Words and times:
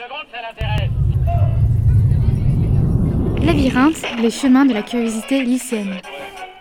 secondes, 0.00 0.26
ça 0.32 0.40
l'intéresse. 0.40 0.90
Labyrinthe, 3.44 4.02
les 4.22 4.30
chemins 4.30 4.64
de 4.64 4.72
la 4.72 4.82
curiosité 4.82 5.42
lycéenne. 5.42 6.00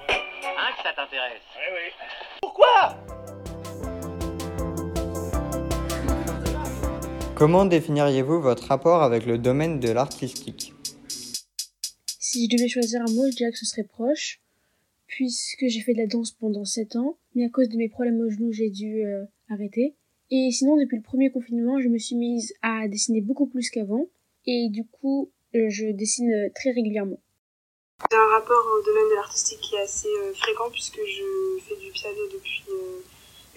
Hein, 0.10 0.72
que 0.76 0.84
ça 0.84 0.94
t'intéresse 0.96 1.42
Oui, 1.56 1.68
oui. 1.74 1.88
Pourquoi? 2.42 2.98
Comment 7.36 7.66
définiriez-vous 7.66 8.42
votre 8.42 8.68
rapport 8.68 9.04
avec 9.04 9.26
le 9.26 9.38
domaine 9.38 9.80
de 9.80 9.90
l'artistique? 9.90 10.74
Si 12.20 12.46
je 12.46 12.58
devais 12.58 12.68
choisir 12.68 13.02
un 13.02 13.12
mot, 13.14 13.26
je 13.32 13.38
dirais 13.38 13.52
que 13.52 13.58
ce 13.58 13.66
serait 13.66 13.86
proche, 13.86 14.42
puisque 15.08 15.66
j'ai 15.68 15.80
fait 15.80 15.94
de 15.94 16.00
la 16.00 16.08
danse 16.08 16.32
pendant 16.32 16.66
7 16.66 16.98
ans, 16.98 17.18
mais 17.36 17.46
à 17.46 17.50
cause 17.50 17.70
de 17.70 17.78
mes 17.78 17.88
problèmes 17.88 18.20
au 18.20 18.30
genou, 18.30 18.52
j'ai 18.52 18.70
dû 18.70 19.06
euh, 19.06 19.24
arrêter. 19.50 19.96
Et 20.32 20.50
sinon, 20.52 20.78
depuis 20.78 20.98
le 20.98 21.04
premier 21.04 21.32
confinement, 21.32 21.80
je 21.80 21.88
me 21.88 21.98
suis 21.98 22.16
mise 22.16 22.54
à 22.62 22.88
dessiner 22.88 23.22
beaucoup 23.22 23.48
plus 23.48 23.70
qu'avant, 23.70 24.08
et 24.46 24.68
du 24.70 24.86
coup, 24.86 25.32
euh, 25.56 25.68
je 25.70 25.88
dessine 25.88 26.32
euh, 26.32 26.50
très 26.54 26.72
régulièrement. 26.72 27.20
J'ai 28.12 28.18
un 28.18 28.30
rapport 28.30 28.66
au 28.78 28.86
domaine 28.86 29.10
de 29.10 29.16
l'artistique 29.16 29.60
qui 29.60 29.76
est 29.76 29.82
assez 29.82 30.08
euh, 30.08 30.34
fréquent 30.34 30.70
puisque 30.72 31.00
je 31.00 31.60
fais 31.68 31.76
du 31.76 31.92
piano 31.92 32.20
depuis 32.32 32.64
euh, 32.70 33.02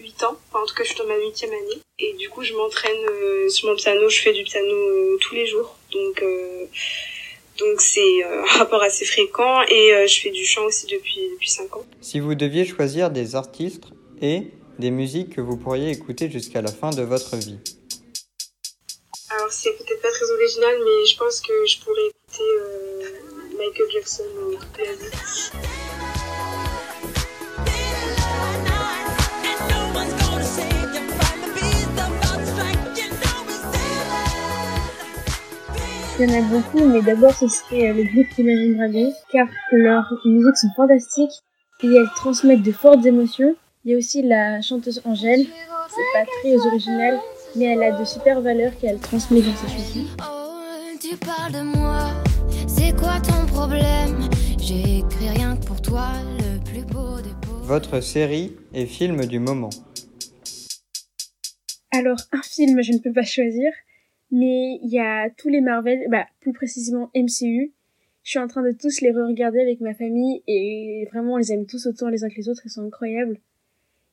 8 0.01 0.25
ans. 0.25 0.37
Enfin, 0.49 0.65
en 0.65 0.67
tout 0.67 0.75
cas, 0.75 0.83
je 0.83 0.89
suis 0.89 0.99
dans 0.99 1.07
ma 1.07 1.17
huitième 1.17 1.53
année. 1.53 1.81
Et 1.99 2.15
du 2.15 2.29
coup, 2.29 2.43
je 2.43 2.53
m'entraîne 2.55 3.07
euh, 3.09 3.49
sur 3.49 3.69
mon 3.69 3.77
piano. 3.77 4.09
Je 4.09 4.21
fais 4.21 4.33
du 4.33 4.43
piano 4.43 4.75
euh, 4.75 5.17
tous 5.21 5.35
les 5.35 5.47
jours. 5.47 5.77
Donc, 5.93 6.23
euh, 6.23 6.67
donc 7.59 7.81
c'est 7.81 8.25
euh, 8.25 8.43
un 8.43 8.59
rapport 8.59 8.83
assez 8.83 9.05
fréquent. 9.05 9.63
Et 9.69 9.95
euh, 9.95 10.07
je 10.09 10.21
fais 10.21 10.31
du 10.31 10.45
chant 10.45 10.65
aussi 10.65 10.87
depuis, 10.87 11.21
depuis 11.35 11.51
5 11.51 11.77
ans. 11.77 11.85
Si 12.01 12.19
vous 12.19 12.35
deviez 12.35 12.65
choisir 12.65 13.11
des 13.11 13.37
artistes 13.37 13.85
et 14.21 14.49
des 14.83 14.91
musiques 14.91 15.37
que 15.37 15.41
vous 15.41 15.57
pourriez 15.57 15.93
écouter 15.93 16.29
jusqu'à 16.29 16.61
la 16.61 16.73
fin 16.73 16.91
de 16.91 17.03
votre 17.03 17.37
vie. 17.37 17.59
Alors, 19.31 19.53
c'est 19.53 19.71
peut-être 19.79 20.03
pas 20.03 20.11
très 20.11 20.29
original, 20.29 20.75
mais 20.85 21.07
je 21.07 21.17
pense 21.17 21.41
que 21.41 21.53
je 21.69 21.79
pourrais 21.79 22.09
écouter 22.09 22.43
euh, 22.59 23.57
Michael 23.57 23.87
Jackson 23.93 24.25
toute 24.51 24.79
la 24.79 24.93
vie. 24.93 25.53
Il 36.19 36.29
y 36.29 36.33
en 36.33 36.39
a 36.39 36.43
beaucoup, 36.43 36.85
mais 36.85 37.03
d'abord 37.03 37.35
ce 37.35 37.47
serait 37.47 37.91
euh, 37.91 37.95
le 37.95 38.03
groupe 38.03 38.27
Imagine 38.37 38.77
Dragons, 38.77 39.15
car 39.31 39.47
leurs 39.71 40.13
musiques 40.25 40.57
sont 40.57 40.73
fantastiques 40.75 41.41
et 41.85 41.87
elles 41.87 42.11
transmettent 42.17 42.63
de 42.63 42.73
fortes 42.73 43.07
émotions. 43.07 43.55
Il 43.85 43.91
y 43.91 43.95
a 43.95 43.99
aussi 43.99 44.23
la 44.23 44.63
chanteuse 44.63 45.03
Angèle, 45.05 45.45
c'est 45.45 46.21
pas 46.21 46.25
très 46.41 46.55
original, 46.69 47.19
mais 47.57 47.65
elle 47.65 47.83
a 47.83 47.99
de 47.99 48.05
super 48.05 48.41
valeurs 48.41 48.79
qu'elle 48.79 49.01
transmet 49.01 49.41
dans 49.41 49.57
ses 49.57 49.67
chansons. 49.67 50.07
Oh, 50.21 50.97
tu 51.01 51.17
parles 51.17 51.53
de 51.53 51.63
moi, 51.63 52.11
c'est 52.69 52.97
quoi 52.97 53.19
ton 53.21 53.45
problème? 53.53 54.31
J'ai 54.61 54.99
écrit 54.99 55.31
rien 55.31 55.57
que 55.57 55.67
pour 55.67 55.83
toi, 55.83 56.11
le 56.39 56.63
plus 56.65 56.85
beau 56.85 57.17
des 57.17 57.35
beaux. 57.45 57.59
Votre 57.65 58.01
série 58.01 58.53
et 58.73 58.87
film 58.87 59.27
du 59.27 59.41
moment. 59.41 59.71
Alors, 61.91 62.21
un 62.31 62.43
film, 62.43 62.81
je 62.83 62.93
ne 62.93 62.99
peux 62.99 63.13
pas 63.13 63.25
choisir, 63.25 63.73
mais 64.31 64.79
il 64.85 64.91
y 64.93 65.01
a 65.01 65.29
tous 65.29 65.49
les 65.49 65.61
Marvel, 65.61 66.07
bah, 66.09 66.27
plus 66.39 66.53
précisément 66.53 67.11
MCU. 67.17 67.73
Je 68.23 68.31
suis 68.31 68.39
en 68.39 68.47
train 68.47 68.63
de 68.63 68.71
tous 68.71 69.01
les 69.01 69.11
re-regarder 69.11 69.61
avec 69.61 69.81
ma 69.81 69.93
famille 69.93 70.45
et 70.47 71.09
vraiment 71.11 71.33
on 71.33 71.39
les 71.39 71.53
aime 71.53 71.67
tous 71.67 71.89
autant 71.89 72.11
les 72.11 72.23
uns 72.23 72.29
que 72.29 72.37
les 72.37 72.49
autres, 72.49 72.63
ils 72.65 72.71
sont 72.71 72.87
incroyables. 72.87 73.41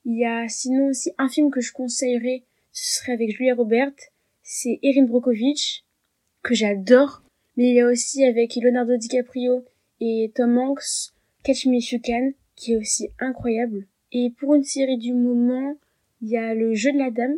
Il 0.05 0.17
y 0.17 0.25
a 0.25 0.47
sinon 0.47 0.87
aussi 0.87 1.11
un 1.17 1.29
film 1.29 1.51
que 1.51 1.61
je 1.61 1.71
conseillerais, 1.71 2.43
ce 2.71 2.99
serait 2.99 3.13
avec 3.13 3.31
Julia 3.31 3.55
Roberts, 3.55 4.11
c'est 4.43 4.79
Erin 4.81 5.05
Brockovich, 5.05 5.83
que 6.41 6.55
j'adore, 6.55 7.21
mais 7.57 7.69
il 7.69 7.75
y 7.75 7.81
a 7.81 7.87
aussi 7.87 8.23
avec 8.23 8.55
Leonardo 8.55 8.95
DiCaprio 8.97 9.65
et 9.99 10.31
Tom 10.33 10.57
Hanks, 10.57 11.13
Catch 11.43 11.65
Me 11.65 11.75
If 11.75 11.91
You 11.91 11.99
Can, 12.03 12.31
qui 12.55 12.73
est 12.73 12.77
aussi 12.77 13.09
incroyable. 13.19 13.85
Et 14.11 14.31
pour 14.39 14.55
une 14.55 14.63
série 14.63 14.97
du 14.97 15.13
moment, 15.13 15.77
il 16.21 16.29
y 16.29 16.37
a 16.37 16.53
Le 16.53 16.73
Jeu 16.73 16.91
de 16.91 16.97
la 16.97 17.11
Dame, 17.11 17.37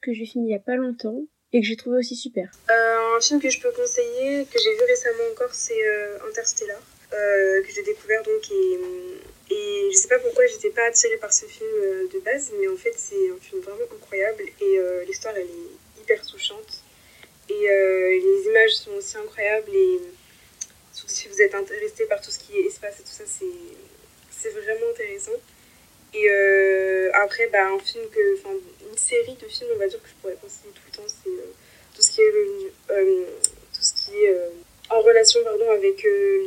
que 0.00 0.12
j'ai 0.12 0.24
fini 0.24 0.48
il 0.48 0.52
y 0.52 0.54
a 0.54 0.60
pas 0.60 0.76
longtemps, 0.76 1.20
et 1.52 1.60
que 1.60 1.66
j'ai 1.66 1.76
trouvé 1.76 1.98
aussi 1.98 2.16
super. 2.16 2.50
Euh, 2.70 3.16
un 3.16 3.20
film 3.20 3.40
que 3.40 3.50
je 3.50 3.60
peux 3.60 3.72
conseiller, 3.72 4.44
que 4.44 4.58
j'ai 4.58 4.74
vu 4.74 4.84
récemment 4.88 5.24
encore, 5.32 5.52
c'est 5.52 5.86
euh, 5.86 6.18
Interstellar, 6.28 6.80
que 7.10 7.72
j'ai 7.74 7.82
découvert 7.82 8.22
donc 8.22 8.50
et, 8.50 8.78
et 9.50 9.90
je 9.92 9.96
sais 9.96 10.08
pas 10.08 10.18
pourquoi 10.18 10.46
j'étais 10.46 10.70
pas 10.70 10.86
attirée 10.86 11.16
par 11.18 11.32
ce 11.32 11.46
film 11.46 11.68
euh, 11.74 12.08
de 12.12 12.18
base, 12.20 12.52
mais 12.58 12.68
en 12.68 12.76
fait 12.76 12.94
c'est 12.96 13.30
un 13.30 13.40
film 13.40 13.60
vraiment 13.60 13.84
incroyable 13.94 14.42
et 14.60 14.78
euh, 14.78 15.04
l'histoire 15.04 15.34
elle 15.36 15.46
est 15.46 16.00
hyper 16.00 16.24
touchante 16.26 16.82
et 17.48 17.70
euh, 17.70 18.08
les 18.08 18.48
images 18.48 18.72
sont 18.72 18.92
aussi 18.92 19.16
incroyables 19.16 19.70
et 19.72 20.00
surtout 20.92 21.14
si 21.14 21.28
vous 21.28 21.40
êtes 21.40 21.54
intéressé 21.54 22.06
par 22.06 22.20
tout 22.20 22.30
ce 22.30 22.38
qui 22.38 22.58
est 22.58 22.66
espace 22.66 23.00
et 23.00 23.02
tout 23.02 23.10
ça, 23.10 23.24
c'est 23.26 24.50
vraiment 24.50 24.90
intéressant. 24.90 25.32
Et 26.14 26.30
euh, 26.30 27.10
après, 27.12 27.46
bah, 27.48 27.68
un 27.68 27.78
film 27.78 28.04
que, 28.08 28.38
enfin, 28.38 28.54
une 28.90 28.96
série 28.96 29.34
de 29.34 29.46
films, 29.46 29.70
on 29.74 29.78
va 29.78 29.86
dire 29.86 30.02
que 30.02 30.08
je 30.08 30.14
pourrais 30.14 30.36
conseiller 30.40 30.72
tout 30.74 30.82
le 30.86 30.96
temps, 30.96 31.06
c'est 31.06 31.28
euh, 31.28 31.52
tout 31.94 32.02
ce 32.02 32.12
qui 32.12 32.20
est 32.22 32.32
euh, 32.90 33.24
tout 33.72 33.82
ce 33.82 33.94
qui 33.94 34.16
est 34.16 34.30
euh, 34.30 34.48
en 34.90 35.00
relation, 35.00 35.40
pardon, 35.44 35.70
avec 35.70 36.04
euh, 36.04 36.44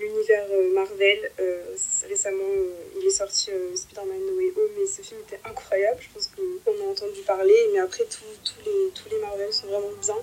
l'univers 0.00 0.46
euh, 0.50 0.74
Marvel. 0.74 1.30
Euh, 1.40 1.74
récemment, 2.08 2.52
il 3.00 3.06
est 3.06 3.10
sorti 3.10 3.50
Spider-Man 3.74 4.18
No 4.26 4.36
Way 4.36 4.52
Home, 4.56 4.70
mais 4.78 4.86
ce 4.86 5.02
film 5.02 5.20
était 5.20 5.40
incroyable. 5.44 6.00
Je 6.00 6.08
pense 6.12 6.28
qu'on 6.28 6.84
a 6.84 6.90
entendu 6.90 7.20
parler, 7.26 7.56
mais 7.72 7.80
après 7.80 8.04
tous 8.04 8.24
tous 8.44 8.64
les 8.64 8.90
tous 8.94 9.08
les 9.10 9.20
Marvel 9.20 9.52
sont 9.52 9.66
vraiment 9.66 9.92
bien. 10.00 10.16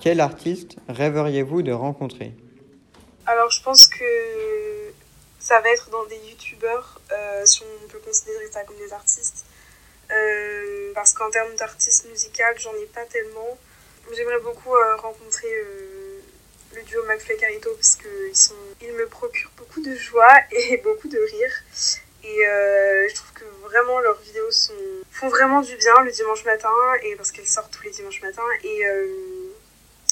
Quel 0.00 0.20
artiste 0.20 0.76
rêveriez-vous 0.88 1.62
de 1.62 1.72
rencontrer? 1.72 2.32
Alors, 3.26 3.50
je 3.50 3.62
pense 3.62 3.86
que 3.86 4.90
ça 5.38 5.60
va 5.60 5.70
être 5.70 5.90
dans 5.90 6.04
des 6.06 6.16
youtubeurs, 6.16 7.00
euh, 7.12 7.44
si 7.44 7.62
on 7.62 7.88
peut 7.88 7.98
considérer 7.98 8.46
ça 8.50 8.64
comme 8.64 8.76
des 8.76 8.92
artistes. 8.92 9.44
Euh, 10.10 10.39
parce 10.94 11.12
qu'en 11.12 11.30
termes 11.30 11.54
d'artistes 11.56 12.08
musicales, 12.08 12.58
j'en 12.58 12.74
ai 12.74 12.86
pas 12.86 13.04
tellement. 13.04 13.58
J'aimerais 14.14 14.40
beaucoup 14.40 14.74
euh, 14.74 14.96
rencontrer 14.96 15.48
euh, 15.48 16.20
le 16.74 16.82
duo 16.82 17.02
McFly 17.04 17.36
Carito 17.36 17.70
parce 17.74 17.96
qu'ils 17.96 18.88
ils 18.88 18.92
me 18.94 19.06
procurent 19.06 19.52
beaucoup 19.56 19.82
de 19.82 19.94
joie 19.94 20.34
et 20.52 20.76
beaucoup 20.78 21.08
de 21.08 21.18
rire. 21.18 21.52
Et 22.22 22.46
euh, 22.46 23.08
je 23.08 23.14
trouve 23.14 23.32
que 23.32 23.44
vraiment 23.62 23.98
leurs 24.00 24.20
vidéos 24.20 24.50
sont... 24.50 24.74
font 25.10 25.28
vraiment 25.28 25.62
du 25.62 25.76
bien 25.76 26.00
le 26.02 26.10
dimanche 26.10 26.44
matin 26.44 26.68
et 27.02 27.16
parce 27.16 27.30
qu'elles 27.30 27.46
sortent 27.46 27.72
tous 27.72 27.84
les 27.84 27.90
dimanches 27.90 28.20
matins. 28.20 28.42
Et, 28.62 28.82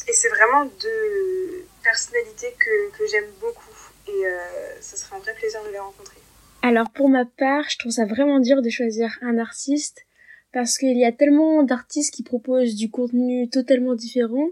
et 0.08 0.12
c'est 0.14 0.30
vraiment 0.30 0.64
deux 0.64 1.66
personnalités 1.82 2.54
que, 2.58 2.90
que 2.96 3.06
j'aime 3.06 3.30
beaucoup. 3.40 3.76
Et 4.06 4.26
euh, 4.26 4.80
ce 4.80 4.96
serait 4.96 5.16
un 5.16 5.18
vrai 5.18 5.34
plaisir 5.34 5.62
de 5.64 5.70
les 5.70 5.78
rencontrer. 5.78 6.16
Alors 6.62 6.90
pour 6.90 7.08
ma 7.08 7.24
part, 7.24 7.64
je 7.68 7.78
trouve 7.78 7.92
ça 7.92 8.06
vraiment 8.06 8.40
dur 8.40 8.62
de 8.62 8.70
choisir 8.70 9.16
un 9.22 9.38
artiste 9.38 10.06
parce 10.53 10.78
qu'il 10.78 10.97
y 10.97 11.04
a 11.04 11.12
tellement 11.12 11.62
d'artistes 11.62 12.14
qui 12.14 12.22
proposent 12.22 12.75
du 12.75 12.91
contenu 12.91 13.48
totalement 13.48 13.94
différent. 13.94 14.48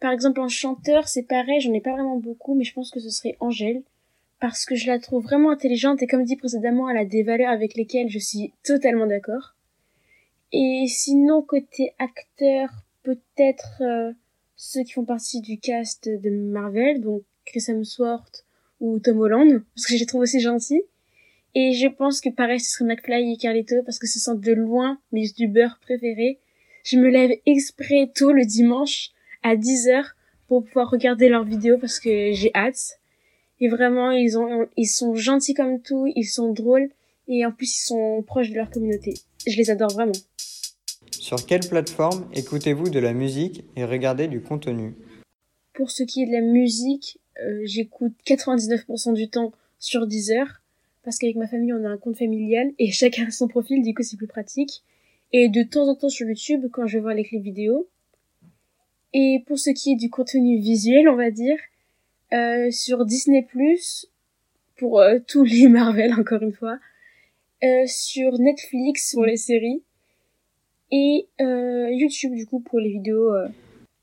Par 0.00 0.12
exemple, 0.12 0.40
en 0.40 0.48
chanteur, 0.48 1.08
c'est 1.08 1.24
pareil, 1.24 1.60
j'en 1.60 1.72
ai 1.72 1.80
pas 1.80 1.92
vraiment 1.92 2.18
beaucoup, 2.18 2.54
mais 2.54 2.64
je 2.64 2.72
pense 2.72 2.90
que 2.90 3.00
ce 3.00 3.10
serait 3.10 3.36
Angèle 3.40 3.82
parce 4.40 4.64
que 4.64 4.76
je 4.76 4.86
la 4.86 4.98
trouve 4.98 5.24
vraiment 5.24 5.50
intelligente 5.50 6.02
et 6.02 6.06
comme 6.06 6.24
dit 6.24 6.36
précédemment, 6.36 6.88
elle 6.88 6.98
a 6.98 7.04
des 7.04 7.22
valeurs 7.22 7.50
avec 7.50 7.74
lesquelles 7.74 8.08
je 8.08 8.18
suis 8.18 8.52
totalement 8.62 9.06
d'accord. 9.06 9.54
Et 10.52 10.84
sinon, 10.88 11.42
côté 11.42 11.92
acteur, 11.98 12.70
peut-être 13.02 13.82
euh, 13.82 14.12
ceux 14.56 14.82
qui 14.82 14.92
font 14.92 15.04
partie 15.04 15.40
du 15.40 15.58
cast 15.58 16.08
de 16.08 16.30
Marvel, 16.30 17.00
donc 17.00 17.22
Chris 17.44 17.64
Hemsworth 17.68 18.44
ou 18.80 18.98
Tom 19.00 19.20
Holland, 19.20 19.62
parce 19.74 19.86
que 19.86 19.94
je 19.94 20.00
les 20.00 20.06
trouve 20.06 20.22
aussi 20.22 20.40
gentils. 20.40 20.82
Et 21.54 21.72
je 21.72 21.88
pense 21.88 22.20
que 22.20 22.28
pareil, 22.28 22.60
ce 22.60 22.70
serait 22.70 22.84
McFly 22.84 23.32
et 23.32 23.36
Carlito, 23.36 23.82
parce 23.84 23.98
que 23.98 24.06
ce 24.06 24.18
sont 24.18 24.34
de 24.34 24.52
loin 24.52 24.98
mes 25.12 25.26
youtubeurs 25.26 25.78
préférés. 25.80 26.38
Je 26.84 26.98
me 26.98 27.08
lève 27.08 27.32
exprès 27.46 28.10
tôt 28.14 28.32
le 28.32 28.44
dimanche 28.44 29.10
à 29.42 29.56
10h 29.56 30.12
pour 30.46 30.64
pouvoir 30.64 30.90
regarder 30.90 31.28
leurs 31.28 31.44
vidéos 31.44 31.78
parce 31.78 32.00
que 32.00 32.32
j'ai 32.32 32.50
hâte. 32.54 32.98
Et 33.60 33.68
vraiment, 33.68 34.10
ils 34.10 34.38
ont, 34.38 34.68
ils 34.76 34.86
sont 34.86 35.14
gentils 35.14 35.54
comme 35.54 35.80
tout, 35.80 36.10
ils 36.14 36.24
sont 36.24 36.52
drôles, 36.52 36.90
et 37.26 37.44
en 37.44 37.52
plus, 37.52 37.76
ils 37.76 37.86
sont 37.86 38.22
proches 38.26 38.50
de 38.50 38.54
leur 38.54 38.70
communauté. 38.70 39.14
Je 39.46 39.56
les 39.56 39.70
adore 39.70 39.92
vraiment. 39.92 40.12
Sur 41.10 41.44
quelle 41.44 41.66
plateforme 41.66 42.28
écoutez-vous 42.32 42.88
de 42.88 42.98
la 42.98 43.12
musique 43.12 43.64
et 43.76 43.84
regardez 43.84 44.28
du 44.28 44.40
contenu? 44.40 44.94
Pour 45.74 45.90
ce 45.90 46.02
qui 46.02 46.22
est 46.22 46.26
de 46.26 46.32
la 46.32 46.40
musique, 46.40 47.18
euh, 47.42 47.60
j'écoute 47.64 48.14
99% 48.26 49.14
du 49.14 49.28
temps 49.28 49.52
sur 49.78 50.06
Deezer 50.06 50.62
parce 51.08 51.18
qu'avec 51.18 51.36
ma 51.36 51.46
famille 51.46 51.72
on 51.72 51.86
a 51.86 51.88
un 51.88 51.96
compte 51.96 52.18
familial 52.18 52.70
et 52.78 52.90
chacun 52.92 53.28
a 53.28 53.30
son 53.30 53.48
profil, 53.48 53.82
du 53.82 53.94
coup 53.94 54.02
c'est 54.02 54.18
plus 54.18 54.26
pratique. 54.26 54.82
Et 55.32 55.48
de 55.48 55.62
temps 55.62 55.88
en 55.88 55.94
temps 55.94 56.10
sur 56.10 56.28
YouTube 56.28 56.66
quand 56.70 56.86
je 56.86 56.98
vois 56.98 57.14
les 57.14 57.24
clips 57.24 57.42
vidéo. 57.42 57.88
Et 59.14 59.42
pour 59.46 59.58
ce 59.58 59.70
qui 59.70 59.92
est 59.92 59.96
du 59.96 60.10
contenu 60.10 60.58
visuel, 60.58 61.08
on 61.08 61.16
va 61.16 61.30
dire, 61.30 61.56
euh, 62.34 62.70
sur 62.70 63.06
Disney 63.06 63.46
pour 64.76 65.00
euh, 65.00 65.18
tous 65.26 65.44
les 65.44 65.66
Marvel 65.68 66.12
encore 66.12 66.42
une 66.42 66.52
fois, 66.52 66.78
euh, 67.64 67.86
sur 67.86 68.38
Netflix 68.38 69.14
pour 69.14 69.24
les 69.24 69.38
séries, 69.38 69.82
Et 70.92 71.26
euh, 71.40 71.88
YouTube, 71.90 72.34
du 72.34 72.44
coup, 72.44 72.60
pour 72.60 72.80
les 72.80 72.90
vidéos 72.90 73.32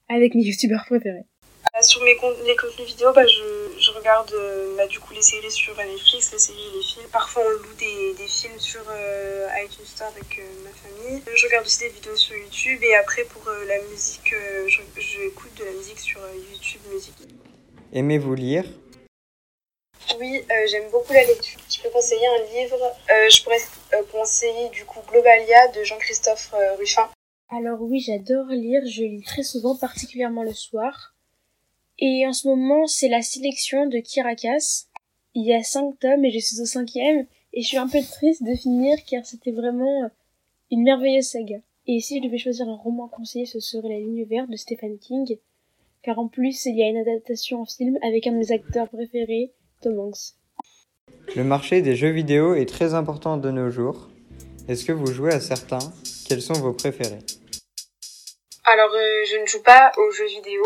avec 0.09 0.33
mes 0.33 0.41
youtubeurs 0.49 0.85
préférés. 0.87 1.25
Sur 1.81 2.03
mes 2.03 2.15
con- 2.15 2.33
les 2.47 2.55
contenus 2.55 2.87
vidéo, 2.87 3.09
bah, 3.13 3.25
je 3.27 3.64
regarde 4.05 4.33
euh, 4.33 4.77
bah, 4.77 4.85
du 4.85 4.99
coup 4.99 5.13
les 5.13 5.21
séries 5.23 5.49
sur 5.49 5.75
Netflix, 5.77 6.31
les 6.31 6.37
séries 6.37 6.59
et 6.59 6.77
les 6.77 6.83
films. 6.83 7.07
Parfois 7.11 7.41
on 7.43 7.49
loue 7.49 7.73
des, 7.79 8.13
des 8.13 8.27
films 8.27 8.59
sur 8.59 8.83
euh, 8.87 9.47
iTunes 9.63 9.85
Store 9.85 10.11
avec 10.15 10.37
euh, 10.37 10.43
ma 10.63 10.69
famille. 10.69 11.23
Je 11.33 11.45
regarde 11.47 11.65
aussi 11.65 11.79
des 11.79 11.89
vidéos 11.89 12.15
sur 12.15 12.37
YouTube 12.37 12.83
et 12.83 12.95
après 12.95 13.23
pour 13.23 13.47
euh, 13.47 13.65
la 13.65 13.81
musique, 13.89 14.31
euh, 14.33 14.67
je, 14.67 14.81
j'écoute 14.99 15.55
de 15.55 15.65
la 15.65 15.71
musique 15.71 15.99
sur 15.99 16.21
euh, 16.21 16.35
YouTube 16.51 16.81
Musique. 16.93 17.15
Aimez-vous 17.93 18.35
lire? 18.35 18.65
Oui, 20.19 20.45
euh, 20.51 20.67
j'aime 20.67 20.91
beaucoup 20.91 21.11
la 21.11 21.23
lecture. 21.23 21.59
Je 21.67 21.81
peux 21.81 21.89
conseiller 21.89 22.27
un 22.27 22.61
livre. 22.61 22.79
Euh, 23.09 23.29
je 23.29 23.43
pourrais 23.43 23.61
euh, 23.93 24.03
conseiller 24.11 24.69
du 24.69 24.85
coup 24.85 24.99
Globalia 25.09 25.69
de 25.69 25.83
Jean-Christophe 25.83 26.53
euh, 26.53 26.75
Ruffin. 26.75 27.09
Alors 27.49 27.81
oui, 27.81 27.99
j'adore 28.01 28.45
lire, 28.49 28.81
je 28.85 29.01
lis 29.01 29.23
très 29.23 29.43
souvent, 29.43 29.75
particulièrement 29.75 30.43
le 30.43 30.53
soir. 30.53 31.14
Et 31.99 32.25
en 32.27 32.33
ce 32.33 32.47
moment, 32.47 32.87
c'est 32.87 33.07
la 33.07 33.21
sélection 33.21 33.87
de 33.87 33.99
Kirakas. 33.99 34.87
Il 35.33 35.45
y 35.45 35.53
a 35.53 35.63
cinq 35.63 35.97
tomes 35.99 36.25
et 36.25 36.31
je 36.31 36.39
suis 36.39 36.61
au 36.61 36.65
cinquième. 36.65 37.25
Et 37.53 37.61
je 37.61 37.67
suis 37.67 37.77
un 37.77 37.87
peu 37.87 37.99
triste 38.01 38.43
de 38.43 38.53
finir 38.53 38.97
car 39.09 39.25
c'était 39.25 39.51
vraiment 39.51 40.11
une 40.71 40.83
merveilleuse 40.83 41.29
saga. 41.29 41.57
Et 41.87 42.01
si 42.01 42.17
je 42.17 42.27
devais 42.27 42.37
choisir 42.37 42.67
un 42.67 42.75
roman 42.75 43.07
conseillé, 43.07 43.45
ce 43.45 43.59
serait 43.59 43.87
La 43.87 43.99
ligne 43.99 44.25
verte 44.25 44.49
de 44.49 44.57
Stephen 44.57 44.97
King. 44.97 45.37
Car 46.01 46.19
en 46.19 46.27
plus, 46.27 46.65
il 46.65 46.77
y 46.77 46.83
a 46.83 46.89
une 46.89 46.97
adaptation 46.97 47.61
en 47.61 47.65
film 47.65 47.97
avec 48.03 48.27
un 48.27 48.31
de 48.31 48.37
mes 48.37 48.51
acteurs 48.51 48.89
préférés, 48.89 49.53
Tom 49.81 49.99
Hanks. 49.99 50.35
Le 51.35 51.43
marché 51.43 51.81
des 51.81 51.95
jeux 51.95 52.09
vidéo 52.09 52.55
est 52.55 52.67
très 52.67 52.93
important 52.93 53.37
de 53.37 53.51
nos 53.51 53.69
jours. 53.69 54.09
Est-ce 54.67 54.83
que 54.83 54.91
vous 54.91 55.07
jouez 55.07 55.31
à 55.31 55.39
certains? 55.39 55.93
Quels 56.27 56.41
sont 56.41 56.53
vos 56.53 56.73
préférés? 56.73 57.19
Alors, 58.65 58.91
euh, 58.93 59.23
je 59.31 59.41
ne 59.41 59.45
joue 59.45 59.61
pas 59.61 59.91
aux 59.97 60.11
jeux 60.11 60.27
vidéo, 60.27 60.63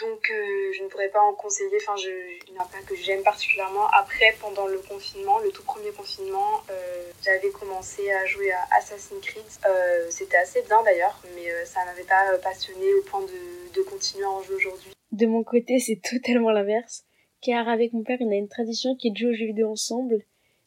donc 0.00 0.30
euh, 0.30 0.72
je 0.76 0.82
ne 0.82 0.88
pourrais 0.88 1.08
pas 1.08 1.22
en 1.22 1.34
conseiller. 1.34 1.76
Enfin, 1.82 1.96
je, 1.96 2.08
il 2.46 2.52
n'y 2.52 2.58
en 2.58 2.62
a 2.62 2.66
pas 2.66 2.80
que 2.86 2.94
j'aime 2.96 3.22
particulièrement. 3.22 3.86
Après, 3.88 4.34
pendant 4.40 4.66
le 4.66 4.78
confinement, 4.78 5.38
le 5.40 5.50
tout 5.50 5.62
premier 5.62 5.90
confinement, 5.90 6.62
euh, 6.70 7.10
j'avais 7.22 7.50
commencé 7.50 8.10
à 8.10 8.26
jouer 8.26 8.50
à 8.52 8.66
Assassin's 8.76 9.20
Creed. 9.22 9.44
Euh, 9.66 10.06
C'était 10.10 10.36
assez 10.36 10.62
bien 10.62 10.82
d'ailleurs, 10.82 11.20
mais 11.34 11.48
ça 11.64 11.84
m'avait 11.84 12.04
pas 12.04 12.38
passionné 12.42 12.94
au 12.94 13.02
point 13.02 13.20
de, 13.22 13.82
continuer 13.82 14.24
à 14.24 14.30
en 14.30 14.42
jouer 14.42 14.56
aujourd'hui. 14.56 14.90
De 15.12 15.26
mon 15.26 15.42
côté, 15.42 15.78
c'est 15.78 16.00
totalement 16.02 16.50
l'inverse. 16.50 17.04
Car 17.40 17.68
avec 17.68 17.92
mon 17.92 18.02
père, 18.02 18.18
on 18.20 18.30
a 18.30 18.36
une 18.36 18.48
tradition 18.48 18.94
qui 18.96 19.08
est 19.08 19.10
de 19.10 19.16
jouer 19.16 19.30
aux 19.30 19.34
jeux 19.34 19.46
vidéo 19.46 19.70
ensemble. 19.70 20.22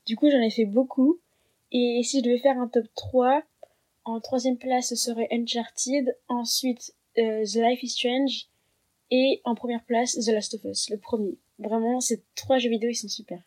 Du 0.06 0.16
coup, 0.16 0.30
j'en 0.30 0.42
ai 0.42 0.50
fait 0.50 0.66
beaucoup. 0.66 1.20
Et 1.72 2.02
si 2.04 2.20
je 2.20 2.24
devais 2.24 2.40
faire 2.40 2.58
un 2.60 2.68
top 2.68 2.86
3, 2.96 3.44
en 4.06 4.20
troisième 4.20 4.58
place, 4.58 4.90
ce 4.90 4.96
serait 4.96 5.28
Uncharted. 5.32 6.18
Ensuite, 6.28 6.94
The 7.16 7.56
Life 7.56 7.84
is 7.84 7.90
Strange. 7.90 8.48
Et 9.12 9.42
en 9.44 9.56
première 9.56 9.84
place, 9.84 10.16
The 10.16 10.30
Last 10.30 10.56
of 10.56 10.64
Us, 10.66 10.90
le 10.90 10.98
premier. 10.98 11.38
Vraiment, 11.60 12.00
ces 12.00 12.24
trois 12.36 12.58
jeux 12.58 12.70
vidéo, 12.70 12.90
ils 12.90 12.96
sont 12.96 13.08
super. 13.08 13.40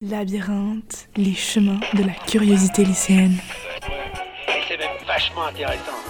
Labyrinthe, 0.00 1.08
les 1.16 1.34
chemins 1.34 1.80
de 1.94 2.02
la 2.02 2.12
curiosité 2.26 2.84
lycéenne. 2.84 3.36
Et 4.48 4.60
c'est 4.68 4.76
même 4.76 4.90
vachement 5.06 5.44
intéressant. 5.44 6.01